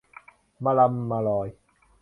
[0.63, 1.47] มะลำมะลอย